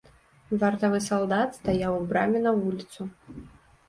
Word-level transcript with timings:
Вартавы 0.61 1.01
салдат 1.07 1.49
стаяў 1.59 1.97
у 1.97 1.99
браме 2.13 2.39
на 2.47 2.55
вуліцу. 2.63 3.07